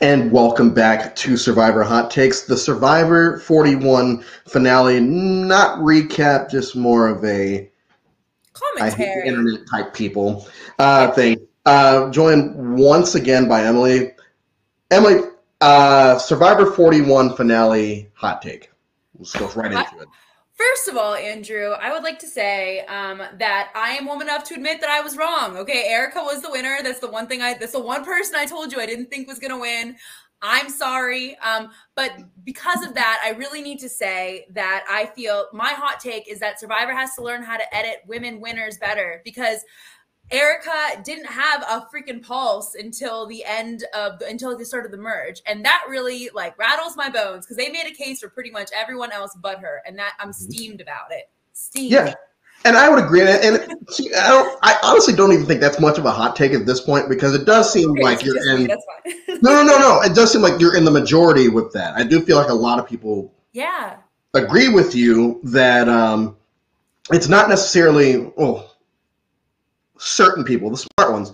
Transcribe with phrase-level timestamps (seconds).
[0.00, 5.00] And welcome back to Survivor Hot Takes, the Survivor 41 finale.
[5.00, 7.70] Not recap, just more of a
[8.52, 9.26] Commentary.
[9.26, 10.46] internet type people
[10.78, 11.46] uh, thing.
[11.66, 14.12] Uh, joined once again by Emily.
[14.90, 15.20] Emily,
[15.60, 18.70] uh, Survivor 41 finale hot take.
[19.18, 20.08] Let's go right into it.
[20.70, 24.44] First of all, Andrew, I would like to say um, that I am woman enough
[24.44, 25.56] to admit that I was wrong.
[25.58, 26.78] Okay, Erica was the winner.
[26.82, 27.54] That's the one thing I.
[27.54, 29.96] That's the one person I told you I didn't think was going to win.
[30.40, 32.12] I'm sorry, um, but
[32.44, 36.38] because of that, I really need to say that I feel my hot take is
[36.40, 39.64] that Survivor has to learn how to edit women winners better because
[40.30, 44.90] Erica didn't have a freaking pulse until the end of the, until the start of
[44.90, 48.28] the merge, and that really like rattles my bones because they made a case for
[48.28, 51.28] pretty much everyone else but her, and that I'm steamed about it.
[51.52, 51.92] Steamed.
[51.92, 52.14] Yeah.
[52.66, 53.20] And I would agree.
[53.20, 53.30] And,
[54.18, 54.58] I don't.
[54.62, 57.34] I honestly don't even think that's much of a hot take at this point because
[57.34, 58.68] it does seem like you're me, in.
[58.68, 59.14] That's fine.
[59.42, 60.00] No, no, no, no.
[60.00, 61.94] It does seem like you're in the majority with that.
[61.96, 63.96] I do feel like a lot of people yeah.
[64.32, 66.36] agree with you that um,
[67.12, 68.73] it's not necessarily well
[70.04, 71.32] certain people the smart ones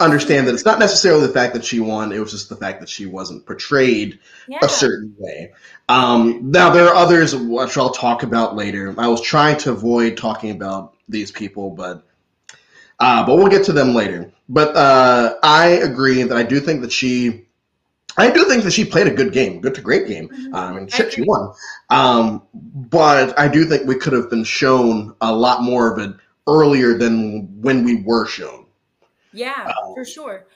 [0.00, 2.80] understand that it's not necessarily the fact that she won it was just the fact
[2.80, 4.18] that she wasn't portrayed
[4.48, 4.58] Yeah.
[4.62, 5.52] a certain way
[5.88, 10.16] um, now there are others which i'll talk about later i was trying to avoid
[10.16, 12.02] talking about these people but
[12.98, 16.80] uh, but we'll get to them later but uh, i agree that i do think
[16.80, 17.46] that she
[18.14, 20.28] I do think that she played a good game, good to great game.
[20.28, 20.54] Mhm.
[20.54, 21.54] I mean, I shit, she won.
[21.88, 26.14] Um, but I do think we could have been shown a lot more of it
[26.48, 28.66] earlier than when we were shown.
[29.32, 29.94] Yeah, Oh.
[29.94, 30.46] for sure.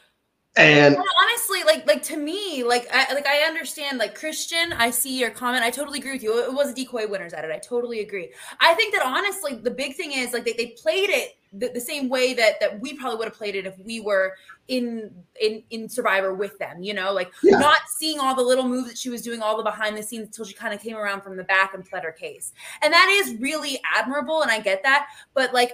[0.59, 5.19] And honestly, like like to me, like I like I understand like Christian, I see
[5.19, 5.63] your comment.
[5.63, 6.39] I totally agree with you.
[6.43, 7.51] It was decoy winners at it.
[7.51, 8.33] I totally agree.
[8.61, 11.81] I think that honestly, the big thing is like they, they played it the, the
[11.81, 14.35] same way that that we probably would have played it if we were
[14.69, 16.83] in in in Survivor with them.
[16.83, 17.59] You know, like Yeah.
[17.59, 20.27] not seeing all the little moves that she was doing, all the behind the scenes
[20.27, 22.53] until she kind of came around from the back and pled her case.
[22.83, 25.09] And that is really admirable, and I get that.
[25.35, 25.73] But like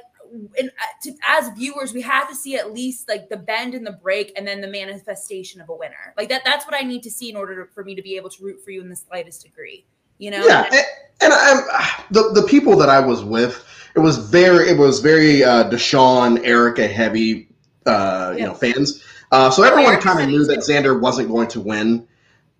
[0.58, 3.86] and uh, to, as viewers, we have to see at least like the bend and
[3.86, 6.14] the break, and then the manifestation of a winner.
[6.16, 6.42] Like that.
[6.44, 8.44] That's what I need to see in order to, for me to be able to
[8.44, 9.84] root for you in the slightest degree.
[10.18, 10.46] You know?
[10.46, 10.84] yeah, and,
[11.22, 11.64] and I'm
[12.10, 13.64] the the people that I was with.
[13.94, 17.48] It was very it was very uh, Deshawn, Erica heavy,
[17.86, 19.04] uh, you know, fans.
[19.30, 20.58] Uh, so everyone kind of knew that.
[20.58, 22.06] Xander wasn't going to win.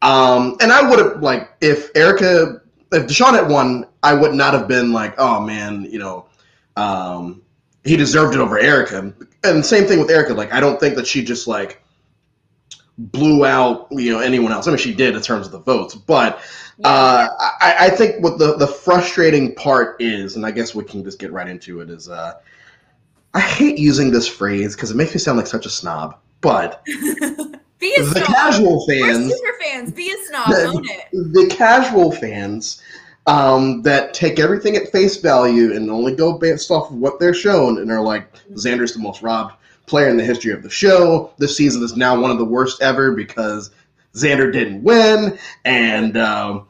[0.01, 2.61] Um, and I would have like if Erica,
[2.93, 6.27] if Deshawn had won, I would not have been like, oh man, you know,
[6.77, 7.43] um,
[7.85, 9.15] he deserved it over Erica.
[9.45, 10.35] And same thing with Erica.
[10.35, 11.82] Like I don't think that she just like
[12.99, 14.67] blew out you know anyone else.
[14.67, 16.41] I mean, she did in terms of the votes, but
[16.79, 16.89] Yeah.
[16.89, 17.29] uh,
[17.61, 21.19] I, I think what the, the frustrating part is, and I guess we can just
[21.19, 22.35] get right into it, is uh,
[23.35, 26.19] I hate using this phrase because it makes me sound like such a snob.
[26.43, 26.93] But be
[27.95, 28.25] a the snob.
[28.27, 29.93] casual We're fans, super fans.
[29.93, 30.49] Be a snob.
[30.49, 31.09] The- Own it.
[31.33, 32.83] the casual fans
[33.27, 37.33] um, that take everything at face value and only go based off of what they're
[37.35, 39.55] shown and are like, Xander's the most robbed
[39.87, 41.33] player in the history of the show.
[41.39, 43.71] This season is now one of the worst ever because
[44.15, 46.67] Xander didn't win, and um,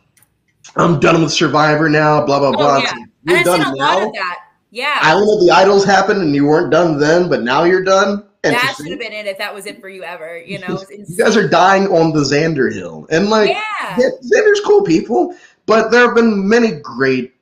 [0.77, 2.25] I'm done with Survivor now.
[2.25, 2.79] Blah blah Oh, blah.
[2.79, 2.91] yeah.
[2.91, 4.07] So You're I've seen done a lot now.
[4.09, 4.39] of that.
[4.71, 4.99] Yeah.
[5.03, 8.25] Island of the Idols happened, and you weren't done then, but now you're done.
[8.43, 10.39] that should have been it if that was it for you ever.
[10.39, 13.51] You know, You guys are dying on the Xander hill, and like.
[13.51, 13.59] yeah.
[13.99, 15.37] Yeah, Xander's cool people,
[15.67, 17.35] but there have been many great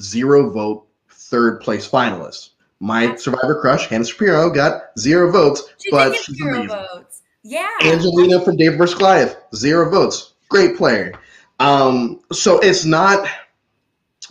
[0.00, 2.50] zero vote third place finalists.
[2.80, 6.68] My Survivor crush, Hannah Shapiro, got zero votes, She but she's zero amazing.
[6.68, 7.22] votes.
[7.42, 7.68] Yeah.
[7.82, 8.96] Angelina from Dave vs.
[8.96, 10.32] Goliath, zero votes.
[10.48, 11.12] Great player.
[11.58, 13.28] Um, so it's not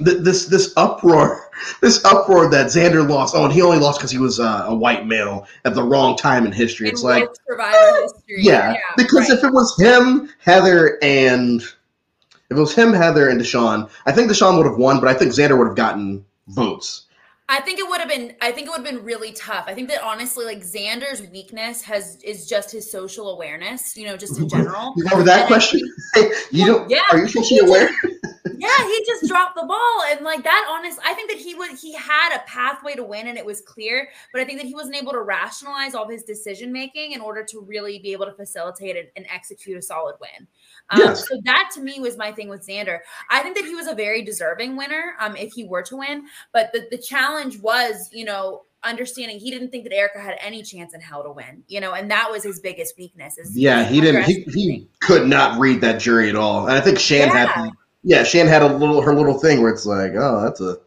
[0.04, 1.50] th- this this uproar,
[1.82, 3.36] this uproar that Xander lost.
[3.36, 6.18] Oh, and he only lost because he was uh, a white male at the wrong
[6.18, 6.88] time in history.
[6.88, 8.36] in It's like Survivor history.
[8.40, 9.38] yeah, because right.
[9.38, 14.32] if it was him, Heather, and if it was him, Heather, and Deshawn, I think
[14.32, 17.06] Deshawn would have won, but I think Xander would have gotten votes.
[17.52, 18.36] I think it would have been.
[18.42, 19.64] I think it would have been really tough.
[19.66, 23.98] I think that honestly, like Xander's weakness has is just his social awareness.
[23.98, 24.52] You know, just in mhm.
[24.52, 24.94] general.
[24.96, 25.82] You remember that And question?
[26.52, 26.88] you don't?
[26.92, 27.02] Yeah.
[27.12, 27.90] Are you socially aware?
[28.60, 30.68] yeah, he just dropped the ball, and like that.
[30.70, 31.72] Honest, I think that he would.
[31.72, 34.10] He had a pathway to win, and it was clear.
[34.32, 37.22] But I think that he wasn't able to rationalize all of his decision making in
[37.22, 40.48] order to really be able to facilitate and, and execute a solid win.
[40.92, 41.28] Um, Yes.
[41.28, 43.00] So that to me was my thing with Xander.
[43.30, 46.26] I think that he was a very deserving winner um, if he were to win.
[46.54, 50.64] But the, the challenge was, you know, understanding he didn't think that Erica had any
[50.64, 53.38] chance in hell to win, you know, and that was his biggest weakness.
[53.54, 54.24] Yeah, he didn't.
[54.24, 57.46] He, he could not read that jury at all, and I think Shan Yeah.
[57.48, 57.72] had.
[58.04, 60.78] Yeah, Shan had a little her little thing where it's like, oh, that's a,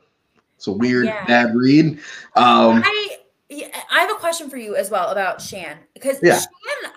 [0.56, 1.26] it's a weird Yeah.
[1.26, 1.98] bad read.
[2.36, 3.18] Um, I
[3.90, 6.40] I have a question for you as well about Shan because Yeah.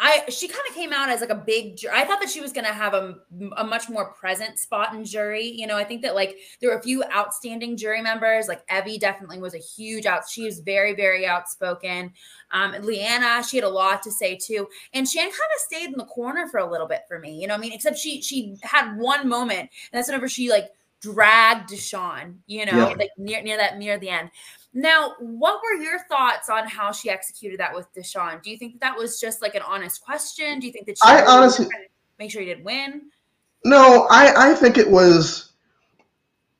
[0.05, 1.79] I she kind of came out as like a big.
[1.91, 3.15] I thought that she was going to have a,
[3.57, 5.47] a much more present spot in jury.
[5.47, 8.47] You know, I think that like there were a few outstanding jury members.
[8.47, 10.29] Like Evvie definitely was a huge out.
[10.29, 12.13] She was very very outspoken.
[12.51, 15.97] Um, Liana, she had a lot to say too, and Shan kind of stayed in
[15.97, 17.41] the corner for a little bit for me.
[17.41, 20.69] You know, I mean, except she she had one moment, and that's whenever she like
[21.01, 22.35] dragged Deshawn.
[22.45, 22.95] You know, yeah.
[22.95, 24.29] like near near that near the end.
[24.77, 28.43] Now, what were your thoughts on how she executed that with Deshawn?
[28.43, 30.59] Do you think that, that was just like an honest question?
[30.59, 31.67] Do you think that she I honestly
[32.19, 33.03] make sure he didn't win?
[33.63, 35.53] No, I, I think it was.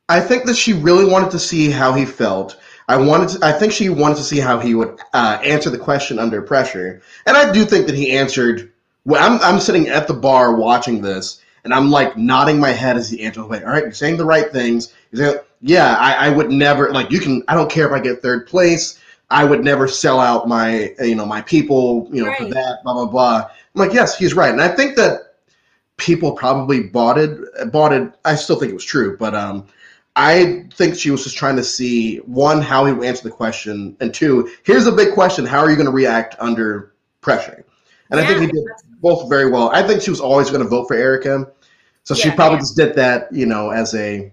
[0.08, 2.58] I think that she really wanted to see how he felt.
[2.88, 3.30] I wanted.
[3.30, 6.42] To, I think she wanted to see how he would uh, answer the question under
[6.42, 8.72] pressure, and I do think that he answered.
[9.04, 12.96] Well, I'm I'm sitting at the bar watching this, and I'm like nodding my head
[12.96, 13.46] as he answers.
[13.46, 14.94] Like, all right, you're saying the right things.
[15.14, 17.44] Saying, yeah, I, I would never like you can.
[17.48, 19.00] I don't care if I get third place.
[19.32, 22.38] I would never sell out my you know my people you know right.
[22.38, 23.50] for that blah blah blah.
[23.50, 25.34] I'm like yes, he's right, and I think that
[25.98, 27.72] people probably bought it.
[27.72, 28.14] Bought it.
[28.24, 29.66] I still think it was true, but um,
[30.16, 33.98] I think she was just trying to see one how he would answer the question,
[34.00, 37.66] and two, here's a big question: How are you going to react under pressure?
[38.12, 38.26] And yeah.
[38.26, 38.64] I think he did
[39.02, 39.70] both very well.
[39.70, 41.48] I think she was always going to vote for Erika,
[42.06, 42.62] so yeah, she probably yeah.
[42.62, 44.32] just did that, you know, as a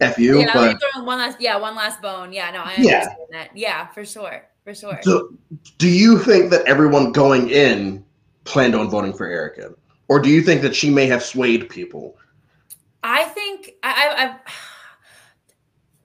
[0.00, 0.40] F you.
[0.40, 2.32] Yeah, but one last, yeah, one last bone.
[2.32, 3.14] Yeah, no, I understand yeah.
[3.30, 3.56] that.
[3.56, 4.98] Yeah, for sure, for sure.
[5.02, 5.30] So,
[5.78, 8.04] do you think that everyone going in
[8.44, 9.72] planned on voting for Erica?
[10.08, 12.16] or do you think that she may have swayed people?
[13.02, 14.54] I think I, I've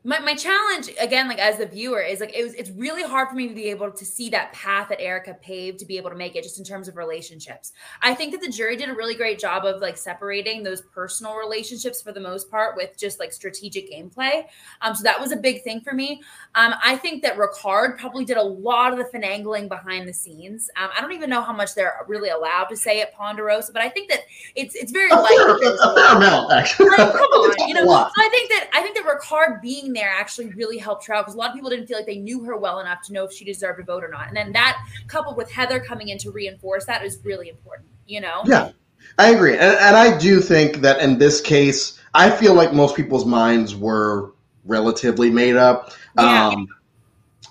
[0.04, 3.30] my, my challenge again like as the viewer is like it was it's really hard
[3.30, 6.10] for me to be able to see that path that erica paved to be able
[6.10, 7.74] to make it just in terms of relationships.
[8.02, 11.36] I think that the jury did a really great job of like separating those personal
[11.36, 14.46] relationships for the most part with just like strategic gameplay.
[14.82, 16.22] Um so that was a big thing for me.
[16.56, 20.70] Um i think that ricard probably did a lot of the finagling behind the scenes.
[20.82, 23.84] Um i don't even know how much they're really allowed to say at ponderosa but
[23.84, 24.22] i think that
[24.56, 25.68] it's it's very likely.
[25.68, 26.90] a fair amount actually.
[26.90, 30.10] Like, come on you know so i think that i think that ricard being there
[30.10, 32.44] actually really helped her out because a lot of people didn't feel like they knew
[32.44, 34.28] her well enough to know if she deserved a vote or not.
[34.28, 38.22] And then that coupled with Heather coming in to reinforce that is really important, you
[38.22, 38.42] know?
[38.46, 38.72] Yeah,
[39.18, 39.54] I agree.
[39.54, 43.76] And, and I do think that in this case, I feel like most people's minds
[43.76, 44.34] were
[44.66, 45.92] relatively made up.
[46.18, 46.48] Yeah.
[46.48, 46.68] Um,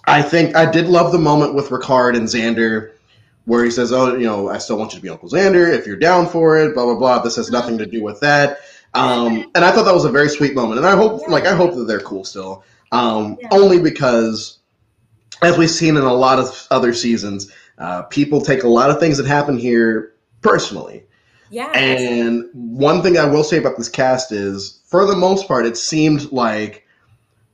[0.06, 2.92] I think I did love the moment with Ricard and Xander
[3.44, 5.86] where he says, "Oh, you know, I still want you to be Uncle Xander if
[5.86, 7.22] you're down for it." Blah blah blah.
[7.22, 8.58] This has nothing to do with that.
[8.94, 11.54] Um, and I thought that was a very sweet moment, and I hope, like, I
[11.54, 12.64] hope that they're cool still.
[12.92, 13.48] Um, yeah.
[13.52, 14.58] Only because,
[15.42, 18.98] as we've seen in a lot of other seasons, uh, people take a lot of
[18.98, 21.04] things that happen here personally.
[21.50, 21.70] Yeah.
[21.70, 25.76] And one thing I will say about this cast is, for the most part, it
[25.76, 26.86] seemed like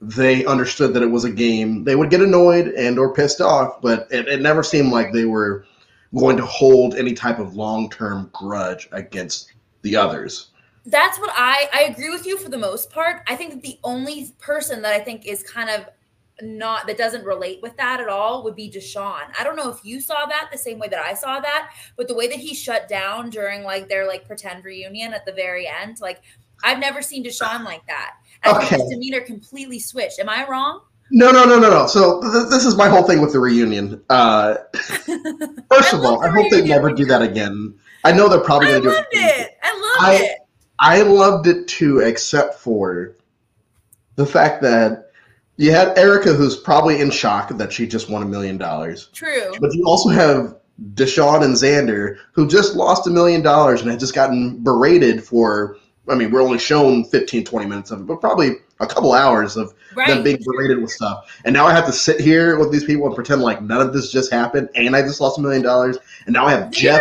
[0.01, 1.85] they understood that it was a game.
[1.85, 5.25] They would get annoyed and or pissed off, but it, it never seemed like they
[5.25, 5.67] were
[6.15, 10.49] going to hold any type of long term grudge against the others
[10.87, 13.23] that's what I I agree with you for the most part.
[13.29, 15.87] I think that the only person that I think is kind of
[16.43, 19.25] not that doesn't relate with that at all would be Deshawn.
[19.39, 22.09] I don't know if you saw that the same way that I saw that, but
[22.09, 25.67] the way that he shut down during like their like pretend reunion at the very
[25.67, 26.21] end, like
[26.63, 28.17] I've never seen Deshawn like that.
[28.43, 28.77] And okay.
[28.77, 30.19] his demeanor completely switched.
[30.19, 30.83] Am I wrong?
[31.11, 31.87] No, no, no, no, no.
[31.87, 34.03] So th- this is my whole thing with the reunion.
[34.11, 34.57] Uh,
[35.71, 37.75] first of all, I hope they never do that again.
[38.05, 39.07] I know they're probably going to do it.
[39.13, 39.59] it.
[39.63, 40.39] I loved it.
[40.79, 43.17] I loved it too, except for
[44.17, 45.11] the fact that
[45.57, 49.09] you had Erica, who's probably in shock that she just won a million dollars.
[49.13, 49.53] True.
[49.61, 50.57] But you also have
[50.95, 55.79] Deshawn and Xander, who just lost a million dollars and had just gotten berated for,
[56.09, 59.57] I mean, we're only shown 15, 20 minutes of it, but probably a couple hours
[59.57, 60.09] of right.
[60.09, 61.41] them being berated with stuff.
[61.47, 63.95] And now I have to sit here with these people and pretend like none of
[63.95, 65.97] this just happened and I just lost a million dollars.
[66.27, 67.01] And now I have Jeff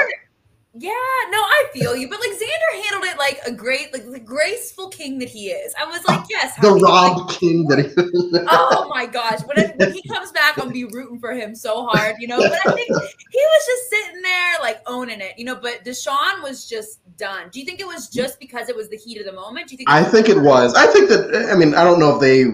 [0.77, 0.91] yeah,
[1.29, 4.89] no, I feel you, but like Xander handled it like a great, like the graceful
[4.89, 5.73] king that he is.
[5.79, 8.45] I was like, yes, the Rob like, King that he.
[8.49, 9.39] oh my gosh!
[9.45, 12.39] When, it, when he comes back, I'll be rooting for him so hard, you know.
[12.39, 15.55] But I think he was just sitting there like owning it, you know.
[15.55, 17.47] But Deshawn was just done.
[17.53, 19.69] Do you think it was just because it was the heat of the moment?
[19.69, 19.89] Do you think?
[19.89, 20.75] I think it was.
[20.75, 21.49] I think that.
[21.53, 22.47] I mean, I don't know if they.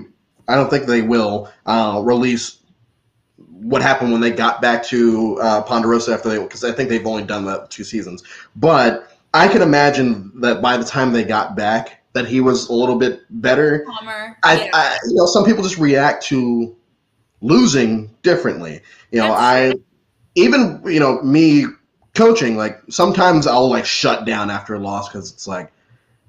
[0.47, 2.60] I don't think they will uh, release
[3.61, 7.05] what happened when they got back to uh, Ponderosa after they because I think they've
[7.05, 8.23] only done that two seasons.
[8.55, 12.73] But I can imagine that by the time they got back, that he was a
[12.73, 13.85] little bit better.
[14.43, 14.69] I, yeah.
[14.73, 16.75] I you know, some people just react to
[17.41, 18.81] losing differently.
[19.11, 19.73] You know, That's I
[20.35, 21.65] even you know me
[22.15, 25.71] coaching like sometimes I'll like shut down after a loss because it's like.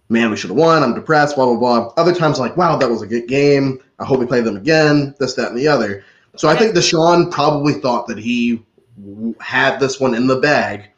[0.09, 0.83] Man, we should have won.
[0.83, 1.37] I'm depressed.
[1.37, 1.95] Blah blah blah.
[1.97, 3.83] Other times, like, wow, that was a good game.
[3.99, 5.15] I hope we play them again.
[5.19, 6.05] This, that, and the other.
[6.37, 8.63] So I think Deshawn probably thought that he
[9.41, 10.89] had this one in the bag.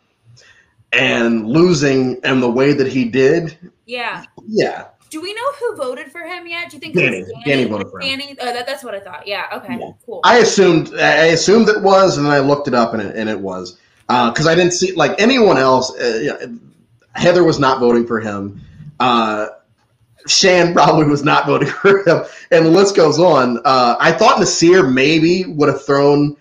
[0.92, 3.58] and losing and the way that he did.
[3.84, 4.24] Yeah.
[4.46, 4.86] Yeah.
[5.10, 6.70] Do we know who voted for him yet?
[6.70, 7.18] Do you think Danny.
[7.18, 7.44] it was Danny?
[7.44, 8.18] Danny voted for him.
[8.18, 8.36] Danny?
[8.40, 9.26] Oh, that, that's what I thought.
[9.26, 9.46] Yeah.
[9.54, 9.76] Okay.
[9.78, 9.90] Yeah.
[10.06, 10.20] Cool.
[10.24, 13.28] I assumed I assumed it was, and then I looked it up, and it, and
[13.28, 15.92] it was because I didn't see like anyone else.
[15.98, 16.46] Uh,
[17.14, 18.60] Heather was not voting for him.
[19.00, 19.48] Uh,
[20.26, 23.58] Shan probably was not voting for him, and the list goes on.
[23.64, 26.36] Uh, I thought Naseer maybe would have thrown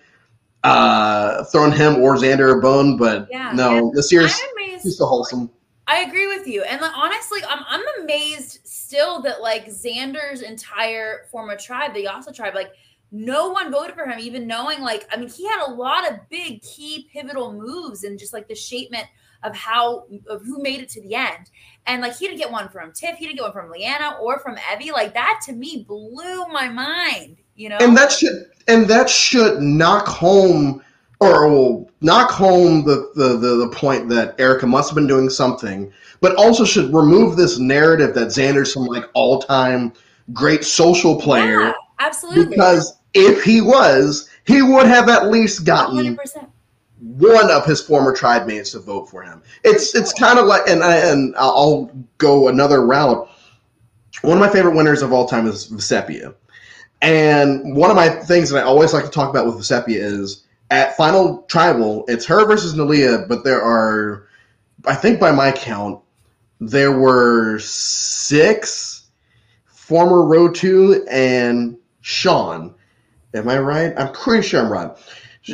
[0.64, 3.52] uh, thrown him or Xander a bone, but Yeah.
[3.52, 4.40] no, Naseer's
[4.82, 5.50] he's so wholesome.
[5.86, 6.62] I agree with you.
[6.62, 12.34] And like, honestly, I'm, I'm amazed still that like Xander's entire former tribe, the Yase
[12.34, 12.72] tribe, like
[13.12, 16.18] no one voted for him, even knowing like, I mean, he had a lot of
[16.30, 19.06] big key pivotal moves and just like the shapement
[19.42, 21.50] of how of who made it to the end.
[21.86, 24.38] And like he didn't get one from Tiff, he didn't get one from Liana or
[24.38, 24.92] from Evvie.
[24.92, 27.78] Like that to me blew my mind, you know?
[27.80, 30.82] and that should and that should knock home
[31.20, 35.30] or will knock home the, the, the, the point that Erica must have been doing
[35.30, 39.92] something, but also should remove this narrative that Xander's some like all time
[40.32, 42.46] great social player Yeah, absolutely.
[42.46, 46.48] because if he was, he would have at least gotten 100%.
[47.04, 49.42] One of his former tribe mates to vote for him.
[49.62, 53.28] It's it's kind of like and I, and I'll go another route.
[54.22, 56.34] One of my favorite winners of all time is Vecepia.
[57.02, 60.44] And one of my things that I always like to talk about with Vecepia is
[60.70, 64.26] at Final Tribal, it's her versus Neleh, but there are,
[64.86, 66.00] I think by my count,
[66.60, 69.08] there were six
[69.66, 72.74] former Rotu and Sean.
[73.34, 73.92] Am I right?
[73.98, 74.90] I'm pretty sure I'm right.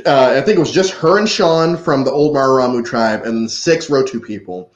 [0.07, 3.51] Uh, I think it was just her and Sean from the old Maraamu tribe and
[3.51, 4.73] six Rotu people.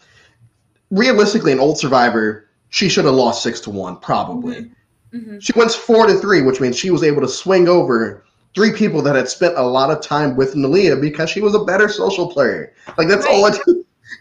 [0.90, 4.70] Realistically, an old survivor, she should have lost six to one, probably.
[5.14, 5.40] Mhm.
[5.40, 9.02] She wins four to three, which means she was able to swing over three people
[9.02, 12.28] that had spent a lot of time with Neleh because she was a better social
[12.28, 12.72] player.
[12.98, 13.58] Like that's all it.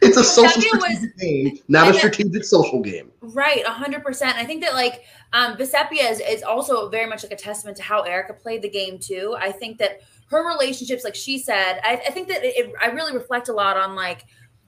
[0.02, 3.12] It's a social was- game, not a that- strategic social game.
[3.22, 4.38] Right, hundred percent.
[4.38, 7.84] I think that like um Vecepia is, is also very much like a testament to
[7.84, 9.36] how Erica played the game too.
[9.40, 10.02] I think that
[10.34, 13.78] her relationships, like she said, I, I think that it, I really reflect a lot
[13.78, 14.26] on like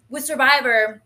[0.09, 1.03] with Survivor.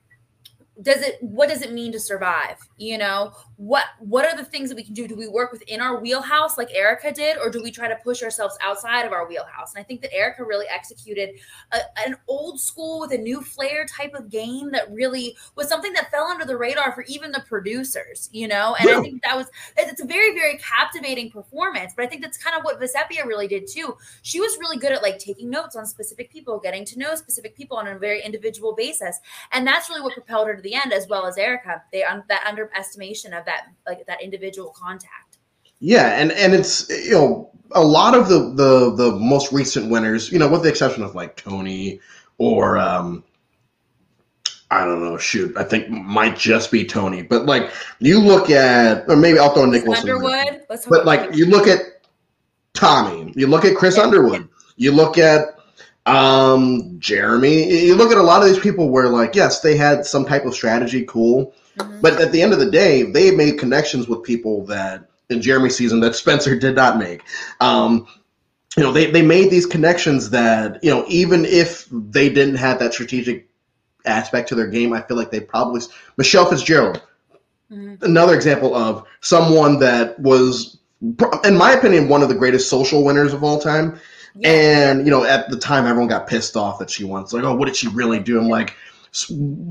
[0.81, 2.57] Does it what does it mean to survive?
[2.77, 5.05] You know, what what are the things that we can do?
[5.05, 8.23] Do we work within our wheelhouse like Erica did, or do we try to push
[8.23, 9.75] ourselves outside of our wheelhouse?
[9.75, 11.31] And I think that Erica really executed
[11.73, 15.91] a, an old school with a new flair type of game that really was something
[15.91, 18.75] that fell under the radar for even the producers, you know?
[18.79, 18.99] And Yeah.
[18.99, 19.47] I think that was,
[19.77, 21.91] it's a very, very captivating performance.
[21.93, 23.97] But I think that's kind of what Vecepia really did too.
[24.21, 27.57] She was really good at like taking notes on specific people, getting to know specific
[27.57, 29.19] people on a very individual basis.
[29.51, 31.83] And that's really what propelled her to the end, as well as Erica.
[31.91, 35.37] They, um, that underestimation of that, like that individual contact.
[35.79, 40.31] Yeah, and and it's you know a lot of the the the most recent winners,
[40.31, 41.99] you know, with the exception of like Tony
[42.37, 43.23] or um
[44.71, 49.09] I don't know, shoot, I think might just be Tony, but like you look at
[49.09, 50.09] or maybe I'll throw Nick Wilson.
[50.09, 50.61] Underwood.
[50.67, 51.79] But like you look at
[52.73, 55.59] Tommy, you look at Chris Underwood, you look at
[56.05, 60.05] um Jeremy, you look at a lot of these people where like yes, they had
[60.05, 62.01] some type of strategy, cool, Mhm.
[62.01, 65.75] but at the end of the day, they made connections with people that in Jeremy's
[65.75, 67.21] season that Spencer did not make.
[67.61, 68.07] Um,
[68.77, 72.79] you know, they, they made these connections that, you know, even if they didn't have
[72.79, 73.47] that strategic
[74.05, 75.81] aspect to their game, I feel like they probably
[76.17, 77.01] Michelle Fitzgerald,
[77.71, 78.01] Mhm.
[78.03, 80.77] another example of someone that was
[81.45, 83.99] in my opinion, one of the greatest social winners of all time.
[84.35, 84.49] Yeah.
[84.49, 87.21] And you know, at the time, everyone got pissed off that she won.
[87.23, 88.37] It's like, oh, what did she really do?
[88.39, 88.73] I'm like,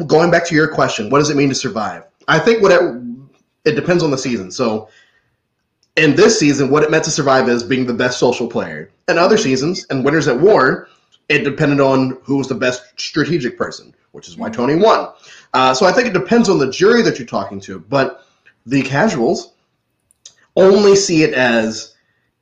[0.07, 2.05] going back to your question, what does it mean to survive?
[2.27, 3.03] I think what it,
[3.65, 4.51] it depends on the season.
[4.51, 4.89] So,
[5.97, 8.91] in this season, what it meant to survive is being the best social player.
[9.09, 10.89] In other seasons, and Winners at War,
[11.29, 14.49] it depended on who was the best strategic person, which is why.
[14.49, 15.09] Tony won.
[15.55, 17.81] Uh, so I think it depends on the jury that you're talking to.
[17.81, 18.25] But
[18.65, 19.53] the casuals
[20.57, 21.95] only see it as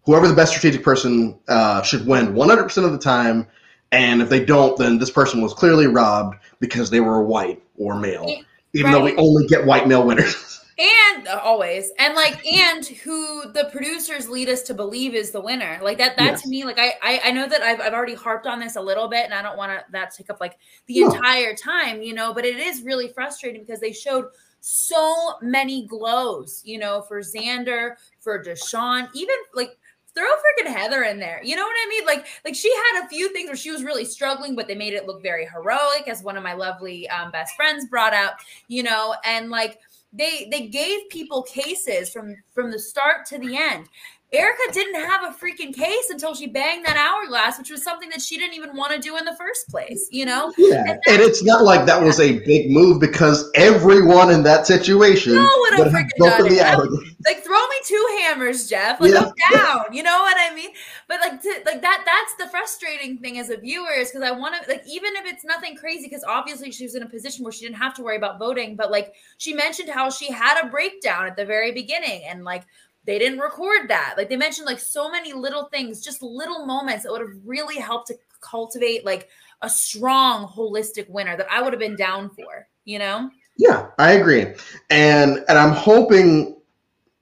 [0.04, 3.46] whoever the best strategic person uh, should win 100% of the time.
[3.92, 7.98] And if they don't, then this person was clearly robbed because they were white or
[7.98, 8.34] male.
[8.74, 10.60] Even though we only get white male winners.
[10.78, 15.40] and uh, always and like and who the producers lead us to believe is the
[15.40, 16.42] winner like that that Yes.
[16.42, 18.80] to me like I, I i know that I've, I've already harped on this a
[18.82, 21.06] little bit and i don't want to that take up like the No.
[21.06, 24.26] entire time you know but it is really frustrating because they showed
[24.60, 29.78] so many glows you know for xander for deshawn even like
[30.16, 31.40] throw freaking Heather in there.
[31.44, 32.06] You know what I mean?
[32.06, 34.94] Like, like she had a few things where she was really struggling, but they made
[34.94, 38.32] it look very heroic, as one of my lovely um, best friends brought out.
[38.68, 39.78] You know, and like
[40.12, 43.86] they they gave people cases from from the start to the end
[44.32, 48.20] Erica didn't have a freaking case until she banged that hourglass, which was something that
[48.20, 50.52] she didn't even want to do in the first place, you know?
[50.58, 50.80] Yeah.
[50.80, 55.34] And, and it's not like that was a big move because everyone in that situation
[55.34, 57.16] no would have freaking done it.
[57.24, 59.00] Like, throw me two hammers, Jeff.
[59.00, 59.30] Like, yeah.
[59.30, 59.84] I'm down.
[59.92, 60.70] You know what I mean?
[61.06, 64.32] But like, to, like that, that's the frustrating thing as a viewer is because I
[64.32, 67.44] want to, like, even if it's nothing crazy, because obviously she was in a position
[67.44, 70.60] where she didn't have to worry about voting, but like, she mentioned how she had
[70.64, 72.64] a breakdown at the very beginning and like,
[73.06, 74.14] they didn't record that.
[74.16, 77.76] Like they mentioned like so many little things, just little moments that would have really
[77.76, 79.28] helped to cultivate like
[79.62, 83.30] a strong holistic winner that I would have been down for, you know?
[83.56, 84.54] Yeah, I agree.
[84.90, 86.56] And and I'm hoping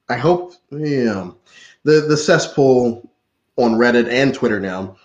[0.08, 1.30] I hope yeah
[1.84, 3.08] the the cesspool
[3.56, 4.96] on Reddit and Twitter now.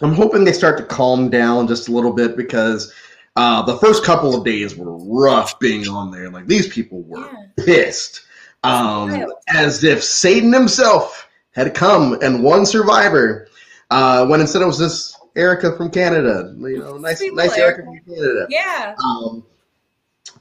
[0.00, 2.94] I'm hoping they start to calm down just a little bit because
[3.34, 6.30] uh, the first couple of days were rough being on there.
[6.30, 7.64] Like these people were yeah.
[7.64, 8.22] pissed
[8.68, 13.48] um, as if Satan himself had come and one Survivor,
[13.90, 16.54] uh, when instead it was this Erica from Canada.
[16.58, 18.46] You know, nice, nice Erica from Canada.
[18.50, 18.94] Yeah.
[19.04, 19.44] Um,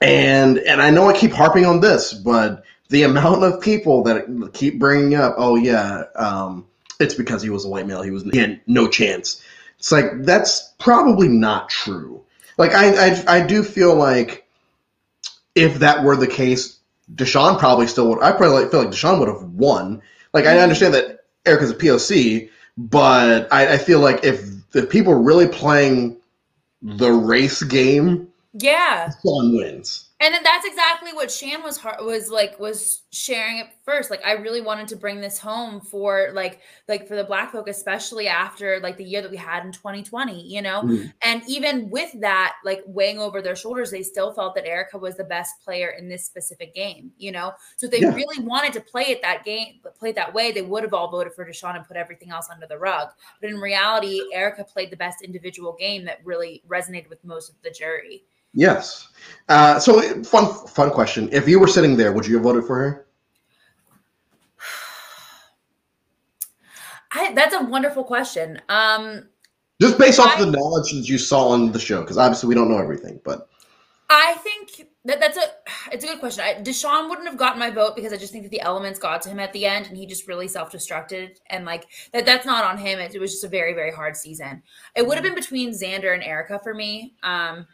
[0.02, 4.52] and and I know I keep harping on this, but the amount of people that
[4.54, 6.66] keep bringing up, oh yeah, um,
[7.00, 8.02] it's because he was a white male.
[8.02, 9.44] He was he had no chance.
[9.80, 12.24] It's like that's probably not true.
[12.58, 14.48] Like I, I, I do feel like
[15.54, 16.77] if that were the case,
[17.14, 18.22] Deshawn probably still would.
[18.22, 20.02] I probably feel like Deshawn would have won.
[20.34, 25.14] Like I understand that Erica's a POC, but I, I feel like if the people
[25.14, 26.18] are really playing
[26.82, 30.07] the race game, yeah, Deshawn wins.
[30.20, 34.10] And then that's exactly what Shan was was like was sharing it first.
[34.10, 37.68] Like I really wanted to bring this home for like like for the black folk,
[37.68, 40.82] especially after like the year that we had in 2020, you know.
[40.82, 41.14] Mm.
[41.22, 45.18] And even with that, like weighing over their shoulders, they still felt that Erica was
[45.18, 47.54] the best player in this specific game, you know.
[47.76, 48.16] So if they yeah.
[48.16, 51.12] really wanted to play it that game, play it that way, they would have all
[51.12, 53.10] voted for Deshawn and put everything else under the rug.
[53.40, 57.56] But in reality, Erica played the best individual game that really resonated with most of
[57.62, 58.24] the jury.
[58.58, 59.10] Yes.
[59.50, 61.30] Uh, so fun fun question.
[61.32, 63.06] If you were sitting there, would you have voted for her?
[67.12, 68.60] I, that's a wonderful question.
[68.68, 69.30] Um,
[69.80, 72.56] Just based off I, the knowledge that you saw on the show, because obviously we
[72.56, 73.48] don't know everything, but
[74.10, 75.44] I think that that's a
[75.94, 76.44] it's a good question.
[76.44, 79.22] I, Deshawn wouldn't have gotten my vote because I just think that the elements got
[79.22, 82.48] to him at the end, and he just really self destructed, and like that that's
[82.48, 82.98] not on him.
[82.98, 84.64] It, it, was just a very very hard season.
[84.96, 87.14] It would have been between Xander and Erica for me.
[87.22, 87.68] Um,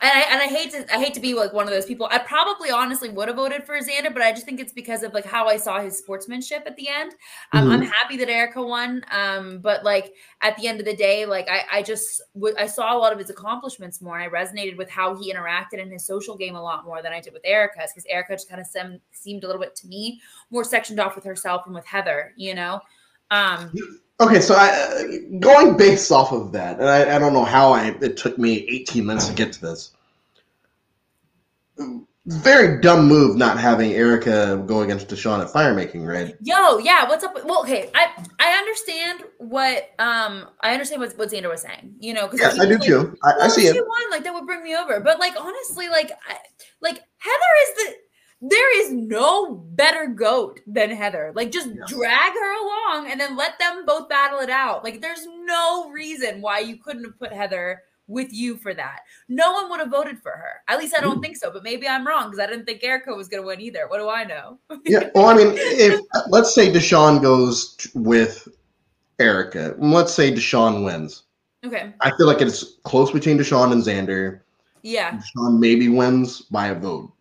[0.00, 2.08] and I, and I hate to I hate to be like one of those people.
[2.10, 5.14] I probably honestly would have voted for Xander, but I just think it's because of
[5.14, 7.14] like how I saw his sportsmanship at the end.
[7.52, 7.72] Um, mm-hmm.
[7.72, 11.48] I'm happy that Erica won, um, but like at the end of the day, like
[11.48, 14.76] I I just w- I saw a lot of his accomplishments more, and I resonated
[14.76, 17.42] with how he interacted in his social game a lot more than I did with
[17.44, 21.00] Erica's because Erica just kind of sem- seemed a little bit to me more sectioned
[21.00, 22.80] off with herself and with Heather, you know.
[23.30, 23.72] Um,
[24.18, 27.94] Okay, so I, going based off of that, and I, I don't know how I,
[28.00, 29.92] it took me 18 minutes to get to this.
[32.24, 36.34] Very dumb move not having Erica go against Deshawn at fire making, right?
[36.40, 37.34] Yo, yeah, what's up?
[37.44, 38.08] Well, okay, I
[38.40, 42.58] I understand what um I understand what what Xander was saying, you know, because yes,
[42.58, 43.16] I do like, too.
[43.22, 43.76] I, I see it.
[43.76, 46.36] Won, like that would bring me over, but like honestly, like I,
[46.80, 47.94] like Heather is the
[48.40, 51.32] there is no better goat than Heather.
[51.34, 54.84] Like, just drag her along and then let them both battle it out.
[54.84, 59.00] Like, there's no reason why you couldn't have put Heather with you for that.
[59.28, 60.62] No one would have voted for her.
[60.68, 61.20] At least I don't Ooh.
[61.20, 61.50] think so.
[61.50, 63.88] But maybe I'm wrong because I didn't think Erica was going to win either.
[63.88, 64.58] What do I know?
[64.84, 65.10] yeah.
[65.14, 68.48] Well, I mean, if let's say Deshawn goes with
[69.18, 71.24] Erica, let's say Deshawn wins.
[71.64, 71.92] Okay.
[72.00, 74.40] I feel like it's close between Deshawn and Xander.
[74.82, 75.18] Yeah.
[75.18, 77.12] Deshawn maybe wins by a vote.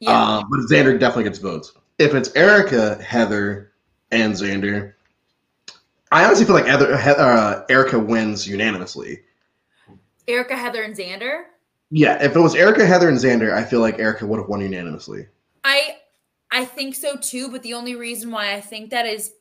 [0.00, 0.10] Yeah.
[0.10, 1.72] Um, but Xander definitely gets votes.
[1.98, 3.72] If it's Erica, Heather,
[4.10, 4.92] and Xander,
[6.12, 9.22] I honestly feel like Heather, uh, Erica wins unanimously.
[10.28, 11.44] Erica, Heather, and Xander.
[11.90, 14.60] Yeah, if it was Erica, Heather, and Xander, I feel like Erica would have won
[14.60, 15.26] unanimously.
[15.64, 15.96] I
[16.50, 19.32] I think so too, but the only reason why I think that is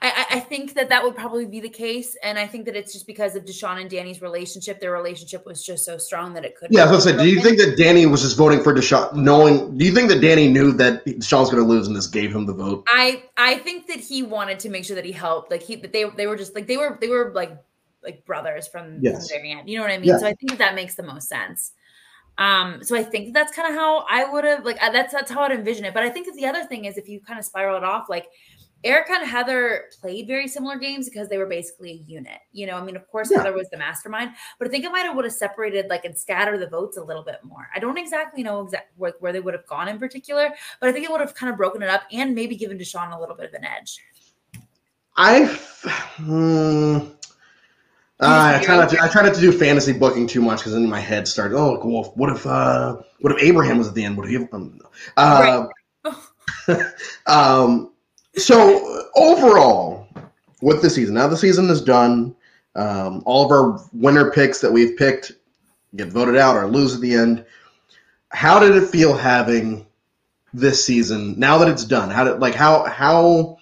[0.00, 2.92] I, I, think that that would probably be the case, and I think that it's
[2.92, 4.80] just because of Deshawn and Danny's relationship.
[4.80, 6.68] Their relationship was just so strong that it could.
[6.70, 7.24] Yeah, I was gonna say.
[7.24, 9.76] Do you think that Danny was just voting for Deshawn, knowing?
[9.76, 12.46] Do you think that Danny knew that Deshawn's going to lose and just gave him
[12.46, 12.84] the vote?
[12.88, 15.50] I I think that he wanted to make sure that he helped.
[15.50, 17.56] Like he, they they were just like they were they were like
[18.02, 19.28] like brothers from, yes.
[19.28, 19.68] the very end.
[19.68, 20.08] You know what I mean?
[20.08, 20.18] Yeah.
[20.18, 21.72] So I think that, that makes the most sense.
[22.38, 25.30] Um, so I think that's kind of how I would have like uh, that's that's
[25.30, 25.94] how I'd envision it.
[25.94, 28.08] But I think that the other thing is if you kind of spiral it off,
[28.08, 28.28] like
[28.84, 32.38] Erica and Heather played very similar games because they were basically a unit.
[32.52, 33.38] You know, I mean, of course, Yeah.
[33.38, 36.18] Heather was the mastermind, but I think it might have would have separated like and
[36.18, 37.68] scattered the votes a little bit more.
[37.74, 40.92] I don't exactly know exact where, where they would have gone in particular, but I
[40.92, 43.36] think it would have kind of broken it up and maybe given Deshawn a little
[43.36, 43.98] bit of an edge.
[45.16, 45.44] I,
[46.16, 46.98] hmm,
[48.20, 49.02] I try not to.
[49.02, 51.56] I try not to do fantasy booking too much because then my head started.
[51.56, 54.16] Oh, well, what if uh, what if Abraham was at the end?
[54.16, 54.48] What if he?
[54.52, 54.80] Um,
[55.16, 55.66] uh,
[57.26, 57.91] um,
[58.36, 60.08] so overall,
[60.60, 62.34] with the season, now the season is done.
[62.74, 65.32] Um, all of our winner picks that we've picked
[65.94, 67.44] get voted out or lose at the end.
[68.30, 69.86] How did it feel having
[70.54, 72.10] this season now that it's done?
[72.10, 73.58] How did like how how?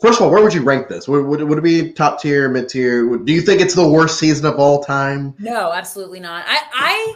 [0.00, 1.06] First of all, where would you rank this?
[1.06, 3.18] Would, would, would it be top tier, mid tier?
[3.18, 5.34] Do you think it's the worst season of all time?
[5.38, 6.42] No, absolutely not.
[6.48, 7.14] I, I,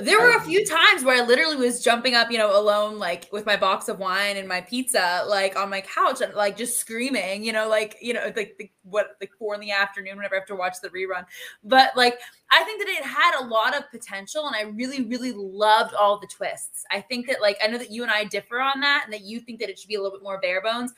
[0.00, 3.28] there were a few times where I literally was jumping up, you know, alone, like
[3.32, 6.78] with my box of wine and my pizza, like on my couch, and like just
[6.78, 10.36] screaming, you know, like you know, like the, what, like four in the afternoon, whenever
[10.36, 11.24] I have to watch the rerun.
[11.64, 12.18] But like,
[12.50, 16.18] I think that it had a lot of potential, and I really, really loved all
[16.18, 16.84] the twists.
[16.90, 19.22] I think that, like, I know that you and I differ on that, and that
[19.22, 20.92] you think that it should be a little bit more bare bones.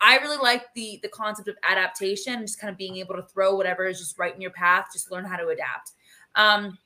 [0.00, 3.56] I really like the the concept of adaptation, just kind of being able to throw
[3.56, 5.92] whatever is just right in your path, just learn how to adapt.
[6.34, 6.78] Um,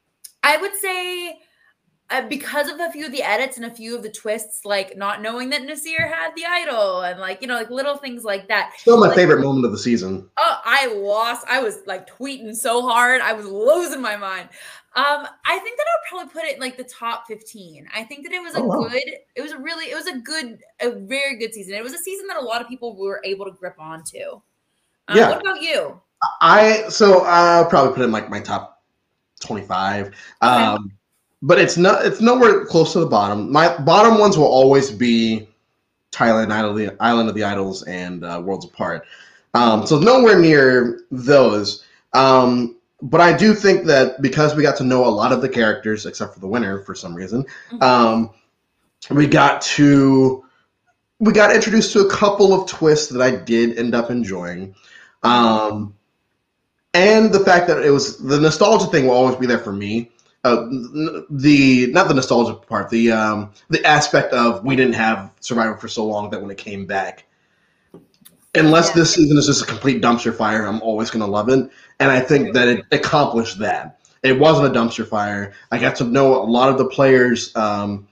[0.42, 1.38] I would say
[2.12, 4.96] uh, because of a few of the edits and a few of the twists, like
[4.96, 8.46] not knowing that Naseer had the idol and like you know like little things like
[8.48, 8.72] that.
[8.78, 10.28] Still my Like- favorite moment of the season.
[10.36, 11.46] Oh, I lost.
[11.48, 13.20] I was like tweeting so hard.
[13.20, 14.48] I was losing my mind.
[14.94, 17.88] Um, I think that I would probably put it in like the top 15.
[17.94, 18.88] I think that it was a Oh, wow.
[18.88, 19.02] good,
[19.34, 21.72] it was a really, it was a good, a very good season.
[21.72, 24.18] It was a season that a lot of people were able to grip onto.
[25.08, 25.30] Um, Yeah.
[25.30, 25.98] What about you?
[26.42, 28.82] I so I'll probably put it in like my top
[29.40, 30.12] twenty-five.
[30.40, 30.92] Um,
[31.42, 32.06] but it's not.
[32.06, 33.50] It's nowhere close to the bottom.
[33.50, 35.48] My bottom ones will always be
[36.12, 39.04] Thailand, Idol, Island of the Idols, and uh, Worlds Apart.
[39.54, 41.84] Um, so nowhere near those.
[42.12, 45.48] Um, but I do think that because we got to know a lot of the
[45.48, 47.82] characters, except for the winner for some reason, Mhm.
[47.82, 48.30] um,
[49.10, 50.44] we got to
[51.18, 54.74] we got introduced to a couple of twists that I did end up enjoying.
[55.24, 55.94] Um,
[56.94, 60.11] and the fact that it was the nostalgia thing will always be there for me.
[60.44, 60.66] Uh,
[61.30, 65.86] the not the nostalgia part, the um, the aspect of we didn't have Survivor for
[65.86, 67.26] so long that when it came back,
[68.56, 68.94] unless Yeah.
[68.96, 71.70] this season is just a complete dumpster fire, I'm always going to love it.
[72.00, 74.00] And I think that it accomplished that.
[74.24, 75.52] It wasn't a dumpster fire.
[75.70, 78.08] I got to know a lot of the players, um,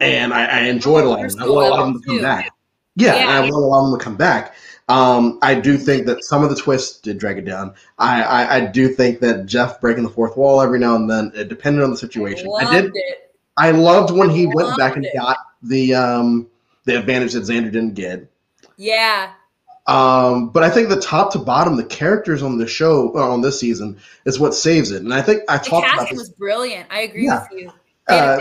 [0.00, 1.42] and I, I enjoyed a lot of them.
[1.42, 2.50] I want a lot of them to come back.
[2.96, 3.50] Yeah, and I Yeah.
[3.52, 4.54] want a lot of them to come back.
[4.88, 7.74] Um, I do think that some of the twists did drag it down.
[7.98, 11.32] I, I, I do think that Jeff breaking the fourth wall every now and then,
[11.34, 12.48] it depended on the situation.
[12.48, 12.92] I, Loved did.
[12.94, 13.34] it.
[13.56, 15.14] I loved when he went back and it.
[15.14, 16.48] got the um,
[16.84, 18.28] the advantage that Xander didn't get.
[18.76, 19.32] Yeah.
[19.86, 23.42] Um, but I think the top to bottom, the characters on the show uh, on
[23.42, 25.02] this season is what saves it.
[25.02, 26.18] And I think I The talked about this.
[26.18, 26.88] was brilliant.
[26.90, 27.46] I agree Yeah.
[27.50, 27.72] with you.
[28.08, 28.40] Uh,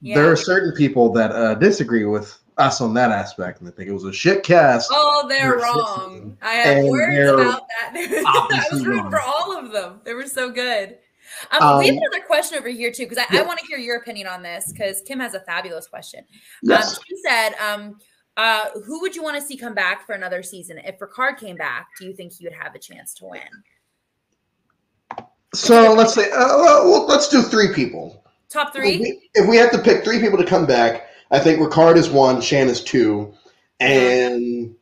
[0.00, 0.14] yeah.
[0.16, 3.88] There are certain people that uh, disagree with us on that aspect, and they think
[3.88, 4.90] it was a shit cast.
[4.92, 6.36] Oh, they're wrong.
[6.42, 7.92] I have words about that.
[8.26, 9.10] I was rooting wrong.
[9.10, 10.00] for all of them.
[10.04, 10.98] They were so good.
[11.58, 13.40] Um, we have Um, another question over here too, because I, yeah.
[13.40, 14.70] I want to hear your opinion on this.
[14.72, 16.24] Because Kim has a fabulous question.
[16.62, 16.98] Yes.
[16.98, 17.98] Um, she said, um,
[18.36, 20.78] uh, "Who would you want to see come back for another season?
[20.84, 23.40] If Ricard came back, do you think he would have a chance to win?"
[25.54, 26.46] So let's say, uh,
[26.84, 28.24] well, let's do three people.
[28.48, 28.98] Top If three.
[28.98, 32.10] we, if we have to pick three people to come back, I think Ricard is
[32.10, 33.34] one, Shan is two,
[33.80, 34.74] and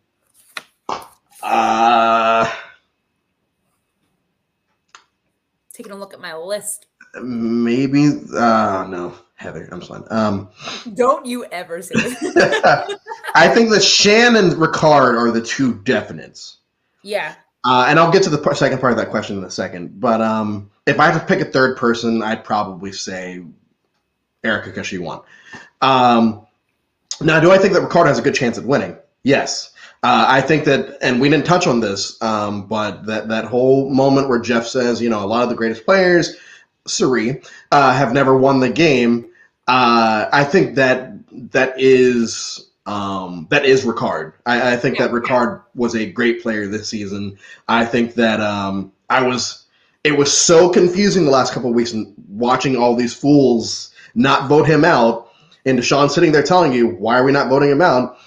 [1.42, 2.52] uh,
[5.72, 6.86] Taking a look at my list.
[7.22, 9.68] maybe uh, no, Heather.
[9.72, 10.02] I'm sorry.
[10.10, 10.50] Um,
[10.92, 11.94] Don't you ever say.
[13.34, 16.56] I think that Shan and Ricard are the two definites.
[17.02, 17.36] yeah.
[17.62, 20.00] Uh, and I'll get to the second part of that question in a second.
[20.00, 23.44] But um, if I had to pick a third person, I'd probably say
[24.42, 25.20] Erica because she won.
[25.80, 26.46] Um,
[27.20, 28.96] now, do I think that Ricardo has a good chance at winning?
[29.22, 29.72] Yes.
[30.02, 33.90] Uh, I think that, and we didn't touch on this, um, but that, that whole
[33.90, 36.36] moment where Jeff says, you know, a lot of the greatest players,
[36.88, 39.30] Suri, uh, have never won the game.
[39.68, 41.12] Uh, I think that
[41.52, 44.32] that is um, that is Ricard.
[44.46, 47.38] I, I think that Ricard was a great player this season.
[47.68, 49.66] I think that um, I was.
[50.02, 54.48] It was so confusing the last couple of weeks and watching all these fools not
[54.48, 55.29] vote him out,
[55.64, 58.18] and Deshawn sitting there telling you why are we not voting him out.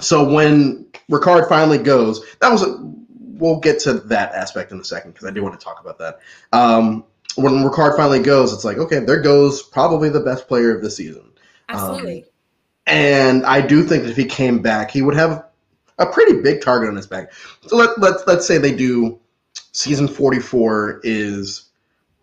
[0.00, 2.96] So when Ricard finally goes, that was a.
[3.38, 5.98] We'll get to that aspect in a second because I do want to talk about
[5.98, 6.20] that.
[6.52, 7.04] Um,
[7.36, 10.90] when Ricard finally goes, it's like okay, there goes probably the best player of the
[10.90, 11.30] season.
[11.68, 12.24] Absolutely.
[12.86, 15.44] and I do think that if he came back, he would have
[15.98, 17.32] a pretty big target on his back.
[17.66, 19.18] So let let's let's say they do
[19.72, 21.66] season forty four is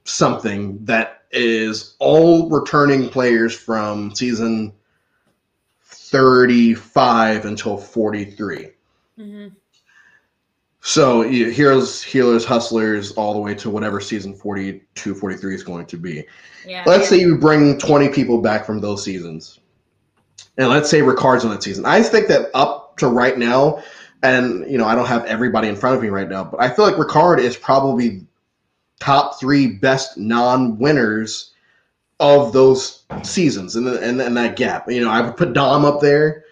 [0.06, 4.74] something that is all returning players from season
[5.82, 8.70] 35 until 43.
[9.20, 9.48] Mm-hmm.
[10.82, 15.86] So you- heroes, healers, hustlers, all the way to whatever season 42, 43 is going
[15.88, 16.26] to be.
[16.68, 16.84] Yeah.
[16.86, 19.60] Let's say you bring 20 people back from those seasons.
[20.58, 21.86] And let's say Ricard's on that season.
[21.86, 23.82] I think that up to right now,
[24.22, 26.70] and you know, I don't have everybody in front of me right now, but I
[26.70, 28.26] feel like Ricard is probably
[29.00, 31.52] top three best non-winners
[32.20, 34.90] of those seasons and and, and that gap.
[34.90, 36.46] You know, I would put Dom up there.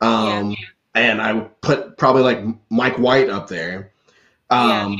[0.00, 0.54] Um
[0.94, 3.92] and I would put probably like Mike White up there.
[4.50, 4.96] Um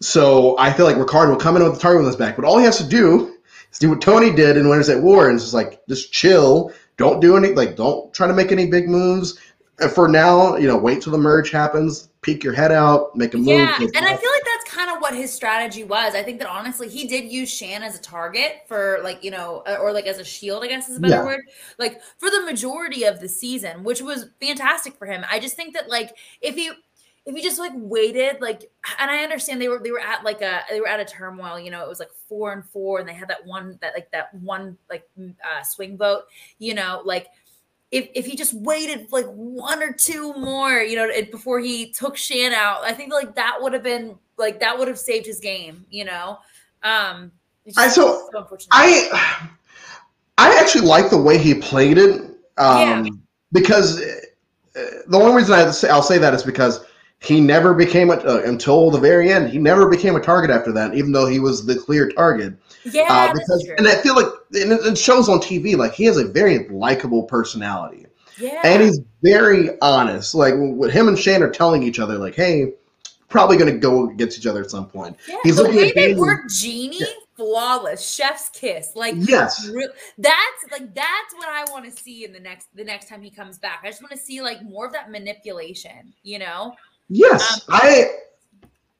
[0.00, 2.44] so I feel like Ricard will come in with the target on his back, but
[2.44, 3.36] all he has to do
[3.70, 6.72] is do what Tony did in Winners at War and it's just like just chill.
[6.96, 9.38] Don't do any like don't try to make any big moves.
[9.78, 13.34] And for now, you know, wait till the merge happens, peek your head out, make
[13.34, 13.46] a move.
[13.46, 14.51] Yeah, and I feel like that's
[14.82, 16.14] kind of what his strategy was.
[16.14, 19.62] I think that honestly, he did use Shan as a target for like you know,
[19.66, 20.64] uh, or like as a shield.
[20.64, 21.24] I guess is a better Yeah.
[21.24, 21.40] word.
[21.78, 25.24] Like for the majority of the season, which was fantastic for him.
[25.30, 26.70] I just think that like if he
[27.24, 30.40] if he just like waited, like, and I understand they were they were at like
[30.42, 31.58] a they were at a turmoil.
[31.60, 34.10] You know, it was like four and four, and they had that one that like
[34.10, 36.24] that one like uh, swing vote.
[36.58, 37.28] You know, like
[37.92, 41.92] if, if he just waited like one or two more, you know, it, before he
[41.92, 45.24] took Shan out, I think like that would have been like that would have saved
[45.24, 46.38] his game, you know.
[46.82, 47.32] Um,
[47.76, 48.68] I- so, unfortunate.
[48.72, 49.48] I
[50.38, 52.20] I actually like the way he played it.
[52.58, 53.04] Um, Yeah.
[53.52, 56.84] Because uh, the only reason I say, I'll say that is because
[57.20, 59.50] he never became a, uh, until the very end.
[59.50, 62.54] He never became a target after that, even though he was the clear target.
[62.84, 66.04] yeah, Uh, because and I feel like and it it shows on TV like he
[66.04, 68.06] has a very likable personality
[68.38, 70.34] yeah, and he's very honest.
[70.34, 72.72] Like what him and Shane are telling each other, like, "Hey,
[73.32, 75.36] probably going to go against each other at some point." yeah.
[75.42, 77.00] he's the looking way at they work Genie,
[77.36, 79.68] flawless, chef's kiss, like Yes.
[80.18, 83.30] That's like that's what I want to see in the next the next time he
[83.30, 83.80] comes back.
[83.82, 86.74] I just want to see like more of that manipulation, you know.
[87.08, 88.06] Yes, Um, I.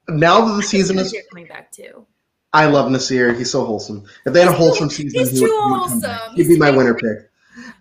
[0.09, 2.05] Now that the season is, coming back too.
[2.51, 3.35] I love Naseer.
[3.35, 4.03] He's so wholesome.
[4.25, 6.31] If they had a wholesome season, he's he would, too he would come back.
[6.33, 7.31] He'd be my winner pick.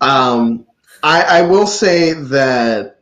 [0.01, 0.67] Um,
[1.03, 3.01] I, I will say that,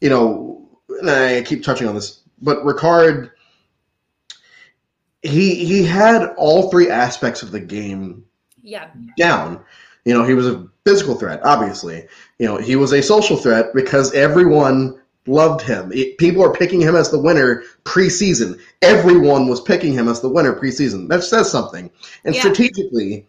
[0.00, 3.30] you know, and I keep touching on this, but Ricard,
[5.22, 8.24] he he had all three aspects of the game
[8.62, 9.60] Yeah, down.
[10.04, 12.06] You know, he was a physical threat, obviously.
[12.38, 15.92] You know, he was a social threat because everyone loved him.
[15.92, 18.58] It- people are picking him as the winner preseason.
[18.80, 21.08] Everyone was picking him as the winner preseason.
[21.08, 21.90] That says something.
[22.24, 22.40] And Yeah.
[22.40, 23.26] strategically,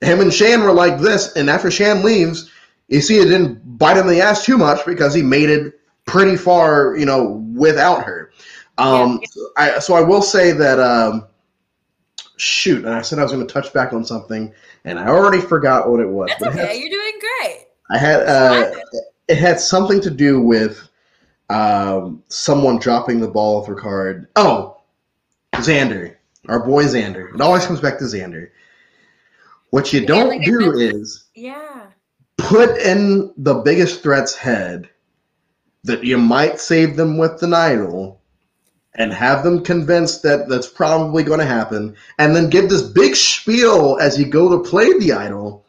[0.00, 2.50] him and Shan were like this, and after Shan leaves,
[2.88, 5.78] you see it didn't bite him in the ass too much because he made it
[6.06, 8.27] pretty far, you know, without her.
[8.78, 9.20] Um,
[9.56, 11.26] I, so I will say that um,
[12.36, 14.52] shoot, and I said I was going to touch back on something,
[14.84, 16.28] and I already forgot what it was.
[16.30, 17.66] that's but it had- You're doing great.
[17.90, 18.70] I had uh,
[19.28, 20.88] it had something to do with
[21.50, 24.26] um, someone dropping the ball with Ricard.
[24.36, 24.80] Oh,
[25.54, 26.14] Xander,
[26.48, 27.34] our boy Xander.
[27.34, 28.50] It always comes back to Xander.
[29.70, 31.86] What you don't like do is Yeah.
[32.36, 34.88] put in the biggest threat's head
[35.84, 38.17] that you might save them with an idol
[38.98, 43.16] and have them convinced that that's probably going to happen and then give this big
[43.16, 45.64] spiel as you go to play the idol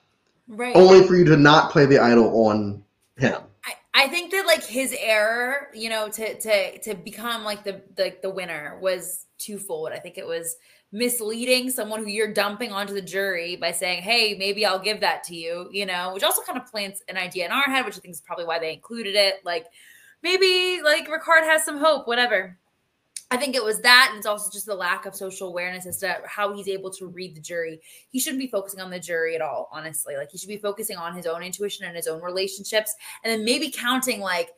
[0.48, 0.76] Right.
[0.76, 2.84] only for you to not play the idol on
[3.18, 7.64] him I, I think that like his error, you know, to to to become like
[7.64, 9.92] the like the winner was twofold.
[9.92, 10.56] I think it was
[10.92, 15.24] misleading someone who you're dumping onto the jury by saying, "Hey, maybe I'll give that
[15.26, 17.98] to you," you know, which also kind of plants an idea in our head, which
[17.98, 19.42] I think is probably why they included it.
[19.44, 19.68] Like
[20.24, 22.58] maybe like Ricard has some hope, whatever.
[23.32, 25.98] I think it was that, and it's also just the lack of social awareness as
[25.98, 27.80] to how he's able to read the jury.
[28.10, 30.18] He shouldn't be focusing on the jury at all, honestly.
[30.18, 33.46] Like he should be focusing on his own intuition and his own relationships, and then
[33.46, 34.50] maybe counting like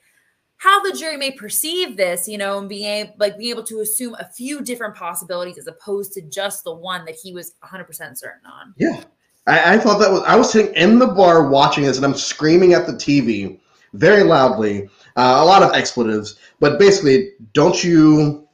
[0.61, 3.79] how the jury may perceive this, you know, and being able, like being able to
[3.79, 7.87] assume a few different possibilities as opposed to just the one that he was 100%
[8.15, 8.73] certain on.
[8.77, 9.03] yeah
[9.47, 12.13] I, I thought that was i was sitting in the bar watching this and i'm
[12.13, 13.59] screaming at the tv
[13.93, 14.83] very loudly
[15.15, 18.47] uh, a lot of expletives but basically don't you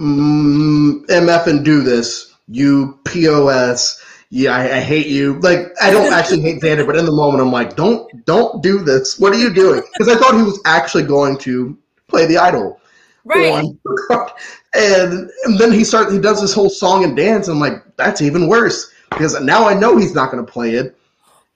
[0.00, 2.34] mm, mf and do this.
[2.48, 5.38] You pos yeah I, I hate you.
[5.40, 8.78] Like i don't actually hate xander but in the moment i'm like don't don't do
[8.78, 9.18] this.
[9.18, 9.82] What are you doing?
[9.92, 11.76] Because i thought he was actually going to
[12.08, 12.80] play the idol.
[13.24, 13.64] Right.
[14.74, 17.84] and, and then he starts he does this whole song and dance and I'm like
[17.96, 18.92] that's even worse.
[19.10, 20.96] Because now I know he's not going to play it.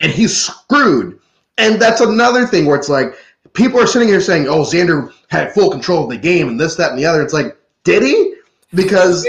[0.00, 1.18] And he's screwed.
[1.56, 3.14] And that's another thing where it's like
[3.52, 6.76] people are sitting here saying, "Oh, Xander had full control of the game and this,
[6.76, 8.34] that, and the other." It's like, did he?
[8.74, 9.26] Because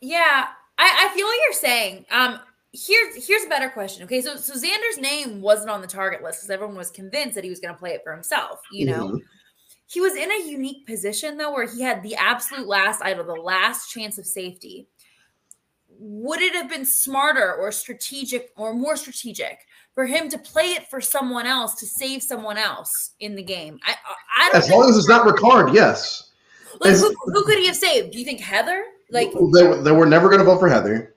[0.00, 2.04] yeah, I, I feel what you're saying.
[2.10, 2.40] Um,
[2.72, 4.04] here's here's a better question.
[4.04, 7.44] Okay, so so Xander's name wasn't on the target list because everyone was convinced that
[7.44, 8.60] he was going to play it for himself.
[8.72, 9.16] You know, mm-hmm.
[9.86, 13.34] he was in a unique position though, where he had the absolute last idol, the
[13.34, 14.88] last chance of safety.
[15.98, 19.60] Would it have been smarter or strategic or more strategic
[19.94, 23.78] for him to play it for someone else to save someone else in the game?
[23.84, 23.94] I,
[24.36, 24.64] I don't.
[24.64, 26.31] As long as it's not Ricard, yes.
[26.80, 28.12] Like, who, who, could he have saved?
[28.12, 28.84] Do you think Heather?
[29.10, 31.14] Like they, they were never going to vote for Heather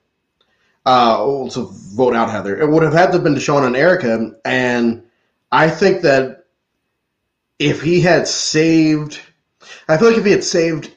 [0.86, 2.60] uh, to vote out Heather.
[2.60, 5.04] It would have had to have been Deshawn and Erika, and
[5.52, 6.46] I think that
[7.58, 9.20] if he had saved,
[9.88, 10.94] I feel like if he had saved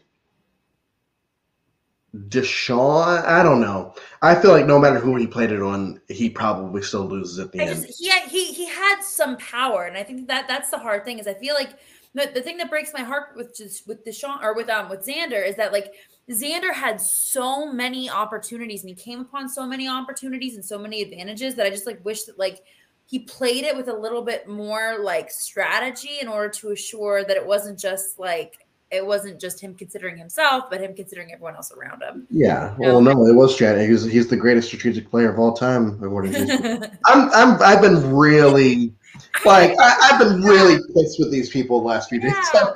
[2.16, 3.94] Deshawn, I don't know.
[4.22, 7.52] I feel like no matter who he played it on, he probably still loses at
[7.52, 7.86] the I end.
[7.86, 11.04] Just, he had, he he had some power, and I think that that's the hard
[11.04, 11.18] thing.
[11.18, 11.78] Is I feel like
[12.14, 15.06] the, the thing that breaks my heart with just with Deshawn or with um with
[15.06, 15.92] Xander is that like
[16.30, 21.02] Xander had so many opportunities and he came upon so many opportunities and so many
[21.02, 22.62] advantages that I just like wish that like
[23.06, 27.36] he played it with a little bit more like strategy in order to assure that
[27.36, 31.72] it wasn't just like it wasn't just him considering himself, but him considering everyone else
[31.72, 32.26] around him.
[32.30, 33.90] Yeah, well, um, no, it was strategy.
[33.90, 36.90] He's, he's the greatest strategic player of all time, according to.
[37.06, 38.94] I'm, I'm, I've been really,
[39.44, 42.32] like, I, have been really pissed with these people the last few days.
[42.54, 42.72] Yeah.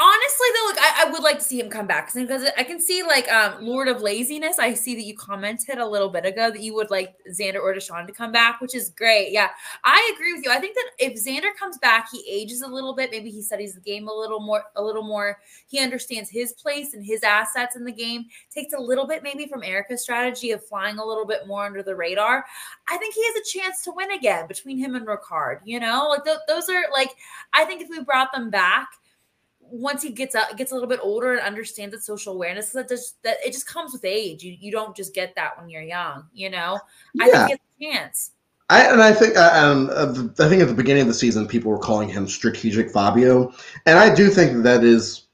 [0.00, 0.48] Honestly,
[1.08, 3.88] I, would like to see him come back because I can see like um, Lord
[3.88, 4.58] of Laziness.
[4.58, 7.74] I see that you commented a little bit ago that you would like Xander or
[7.74, 9.32] Deshawn to come back, which is great.
[9.32, 9.48] Yeah,
[9.84, 10.50] I agree with you.
[10.50, 13.10] I think that if Xander comes back, he ages a little bit.
[13.10, 15.38] Maybe he studies the game a little more, a little more.
[15.66, 18.26] He understands his place and his assets in the game.
[18.50, 21.82] Takes a little bit maybe from Erika's strategy of flying a little bit more under
[21.82, 22.44] the radar.
[22.88, 25.60] I think he has a chance to win again between him and Ricard.
[25.64, 27.14] You know, like th- those are like
[27.52, 28.88] I think if we brought them back
[29.70, 32.88] once he gets up, gets a little bit older and understands that social awareness that
[32.88, 34.42] just that it just comes with age.
[34.42, 36.24] You you don't just get that when you're young.
[36.32, 36.80] You know,
[37.14, 37.24] yeah.
[37.24, 38.30] I think it's a chance.
[38.70, 41.46] I, and I think uh, um, uh, I think at the beginning of the season,
[41.46, 43.52] people were calling him strategic Fabio,
[43.86, 45.28] and I do think that is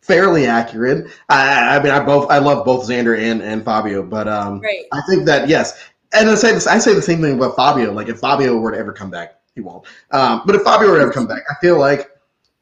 [0.00, 1.06] fairly accurate.
[1.28, 4.86] I, I mean, I both I love both Xander and and Fabio, but um, right.
[4.92, 5.78] I think that yes,
[6.14, 7.92] and I say this, I say the same thing about Fabio.
[7.92, 9.84] Like if Fabio were to ever come back, he won't.
[10.10, 12.08] Um, but if Fabio were to ever come back, I feel like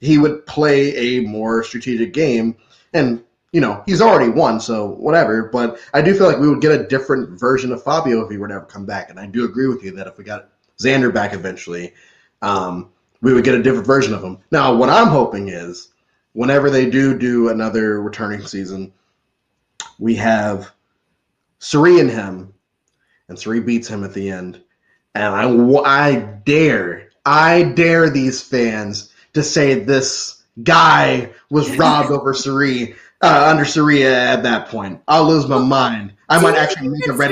[0.01, 2.57] he would play a more strategic game.
[2.93, 5.45] And, you know, he's already won, so whatever.
[5.45, 8.37] But I do feel like we would get a different version of Fabio if he
[8.37, 9.11] were to ever come back.
[9.11, 11.95] And I do agree with you that if we got Xander back eventually,
[12.43, 12.91] um,
[13.23, 14.39] we would get a different version of him.
[14.51, 15.89] Now, what I'm hoping is
[16.35, 18.93] whenever they do do another returning season,
[19.99, 20.71] we have
[21.59, 22.53] Cirie and him,
[23.29, 24.61] and Cirie beats him at the end.
[25.15, 25.49] And I,
[25.85, 33.49] I dare, I dare these fans to say this guy was robbed over Cirie uh,
[33.51, 35.01] under Cirie at that point.
[35.09, 36.13] I'll lose my mind.
[36.29, 37.31] I might actually make a red.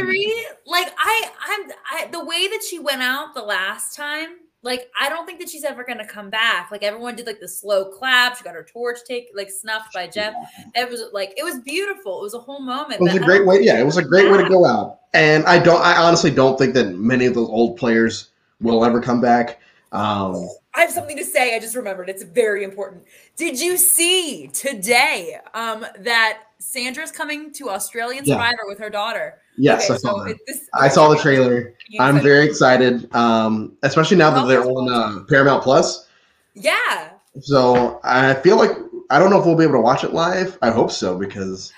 [0.66, 4.36] like I, I'm I, the way that she went out the last time.
[4.62, 6.70] Like I don't think that she's ever going to come back.
[6.70, 8.38] Like everyone did like the slow clap.
[8.38, 10.32] She got her torch take like snuffed by Jeff.
[10.74, 12.20] It was like it was beautiful.
[12.20, 13.00] It was a whole moment.
[13.00, 13.58] It was a great way.
[13.60, 15.00] Yeah, it was a great way to go out.
[15.12, 15.82] And I don't.
[15.82, 19.60] I honestly don't think that many of those old players will ever come back.
[19.92, 21.54] Um, I have something to say.
[21.54, 22.08] I just remembered.
[22.08, 23.04] It's very important.
[23.36, 28.68] Did you see today um, that Sandra's coming to Australian Survivor yeah.
[28.68, 29.38] with her daughter?
[29.56, 30.38] Yes, okay, I saw so that.
[30.48, 31.74] This, I saw the trailer.
[32.00, 36.08] I'm very excited, um, especially now that they're on uh, Paramount Plus.
[36.54, 37.10] Yeah.
[37.40, 38.76] So I feel like
[39.10, 40.58] I don't know if we'll be able to watch it live.
[40.60, 41.72] I hope so because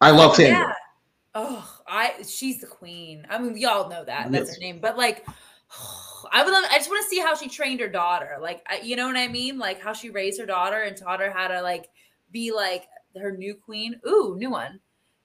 [0.00, 0.68] I love Sandra.
[0.68, 0.74] Yeah.
[1.34, 3.26] Oh, I she's the queen.
[3.28, 4.32] I mean, we all know that.
[4.32, 4.56] That's yes.
[4.56, 4.78] her name.
[4.80, 5.26] But like.
[6.32, 6.64] I would love.
[6.70, 8.38] I just want to see how she trained her daughter.
[8.40, 9.58] Like, you know what I mean?
[9.58, 11.90] Like how she raised her daughter and taught her how to like
[12.30, 12.86] be like
[13.20, 14.00] her new queen.
[14.06, 14.80] Ooh, new one.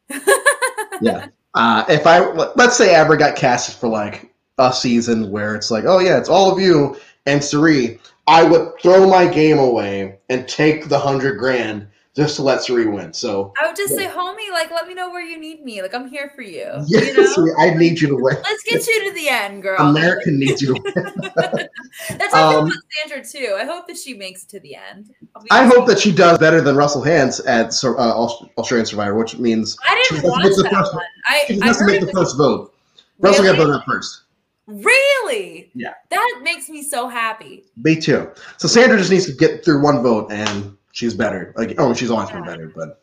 [1.01, 1.27] yeah.
[1.53, 2.19] Uh, if I
[2.55, 6.29] let's say ever got casted for like a season where it's like, oh yeah, it's
[6.29, 11.37] all of you and Cirie, I would throw my game away and take the hundred
[11.37, 13.13] grand just to let Cirie win.
[13.13, 14.07] So I would just yeah.
[14.07, 15.83] say, homie, like let me know where you need me.
[15.83, 16.65] Like I'm here for you.
[16.87, 17.53] Yes, you know?
[17.59, 18.35] I need you to win.
[18.43, 19.79] Let's get you to the end, girl.
[19.79, 21.69] America needs you to win.
[22.17, 23.55] That's how um, I feel Sandra too.
[23.57, 25.13] I hope that she makes it to the end.
[25.51, 28.27] I hope that she does better than Russell Hantz at uh,
[28.57, 31.05] Australian Survivor, which means I didn't watch that first, one.
[31.27, 32.73] I, she has to make the first vote.
[33.19, 33.31] Really?
[33.31, 34.23] Russell got voted out first.
[34.65, 35.69] Really?
[35.75, 35.93] Yeah.
[36.09, 37.65] That makes me so happy.
[37.77, 38.31] Me too.
[38.57, 41.53] So Sandra just needs to get through one vote and she's better.
[41.55, 43.01] Like oh, she's always been better, but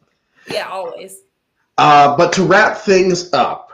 [0.51, 1.23] yeah, always.
[1.79, 3.73] Uh, but to wrap things up,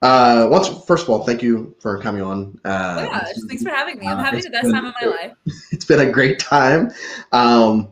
[0.00, 2.58] uh, once, first of all, thank you for coming on.
[2.64, 4.06] Uh, yeah, thanks for having me.
[4.06, 5.32] I'm having the best been- time of my life.
[5.72, 6.90] it's been a great time.
[7.32, 7.88] Um,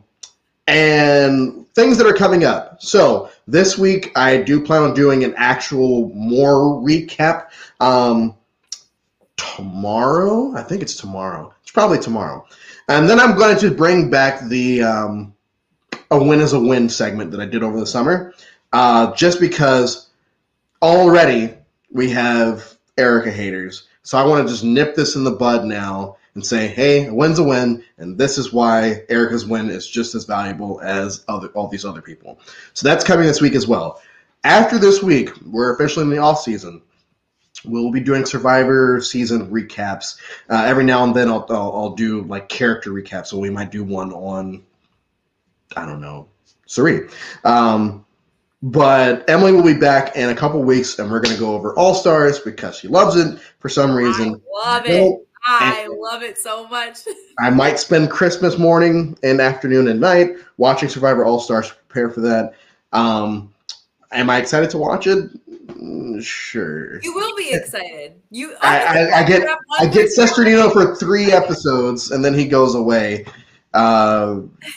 [0.67, 2.81] and things that are coming up.
[2.81, 7.49] So this week, I do plan on doing an actual more recap.
[7.79, 8.35] Um,
[9.37, 11.53] tomorrow, I think it's tomorrow.
[11.61, 12.47] It's probably tomorrow.
[12.87, 15.33] And then I'm going to bring back the um,
[16.11, 18.33] a win is a win segment that I did over the summer,
[18.73, 20.09] uh, just because
[20.81, 21.55] already
[21.91, 23.87] we have Erika haters.
[24.03, 27.13] So I want to just nip this in the bud now and say, hey, a
[27.13, 31.47] win's a win, and this is why Erika's win is just as valuable as other
[31.49, 32.39] all these other people.
[32.73, 34.01] So that's coming this week as well.
[34.43, 36.81] After this week, we're officially in the off season.
[37.67, 40.19] We'll be doing Survivor season recaps.
[40.49, 43.27] Uh, every now and then, I'll, I'll I'll do like character recaps.
[43.27, 44.63] So we might do one on,
[45.75, 46.27] I don't know,
[46.65, 47.09] Cirie.
[47.43, 48.05] Um,
[48.61, 51.73] but Emily will be back in a couple weeks, and we're going to go over
[51.75, 54.41] All Stars because she loves it for some reason.
[54.55, 55.27] I love it.
[55.45, 56.99] I love it so much.
[57.39, 61.71] I might spend Christmas morning and afternoon and night watching Survivor All Stars.
[61.87, 62.53] Prepare for that.
[62.91, 63.53] Um,
[64.15, 65.29] am I excited to watch it?
[65.67, 67.01] Mm, Sure.
[67.01, 68.13] You will be excited.
[68.31, 68.55] You.
[68.61, 72.33] I, I, I get You have one I get Cesternino for three episodes and then
[72.33, 73.25] he goes away,
[73.73, 74.35] uh,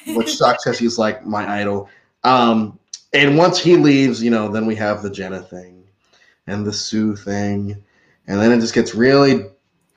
[0.09, 1.89] which sucks because he's like my idol.
[2.24, 2.78] Um,
[3.12, 5.84] and once he leaves, you know, then we have the Jenna thing
[6.47, 7.82] and the Sue thing,
[8.26, 9.47] and then it just gets really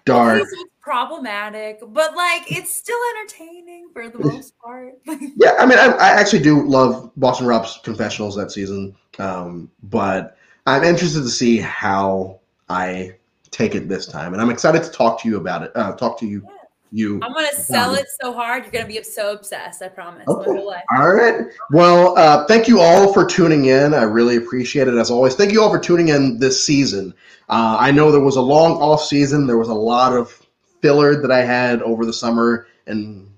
[0.05, 0.41] dark.
[0.41, 4.93] It's problematic, but like it's still entertaining for the most part.
[5.35, 10.37] Yeah, I mean, I, I actually do love Boston Rob's confessionals that season, um, but
[10.65, 12.39] I'm interested to see how
[12.69, 13.15] I
[13.51, 15.71] take it this time, and I'm excited to talk to you about it.
[15.75, 16.45] Uh, talk to you,
[16.91, 17.19] you.
[17.23, 19.81] I'm gonna sell it so hard, you're gonna be so obsessed.
[19.81, 20.27] I promise.
[20.27, 20.51] Okay.
[20.51, 20.83] My whole life.
[20.95, 21.47] All right.
[21.71, 23.93] Well, uh, thank you all for tuning in.
[23.93, 25.35] I really appreciate it as always.
[25.35, 27.13] Thank you all for tuning in this season.
[27.49, 29.47] Uh, I know there was a long off season.
[29.47, 30.45] There was a lot of
[30.81, 33.30] filler that I had over the summer and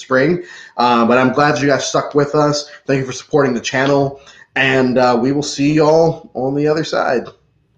[0.00, 0.44] spring,
[0.76, 2.70] uh, but I'm glad you guys stuck with us.
[2.86, 4.20] Thank you for supporting the channel,
[4.56, 7.24] and uh, we will see y'all on the other side.